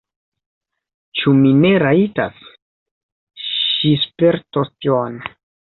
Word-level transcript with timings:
Ĉu 1.19 1.33
mi 1.41 1.51
ne 1.59 1.71
rajtas? 1.83 2.41
Ŝi 3.45 3.95
spertos 4.09 4.77
tion! 4.79 5.25